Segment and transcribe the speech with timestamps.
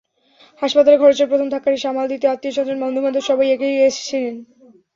[0.61, 4.35] হাসপাতালের খরচের প্রথম ধাক্কাটি সামাল দিতে আত্মীয়স্বজন, বন্ধুবান্ধব সবাই এগিয়ে এসেছিলেন।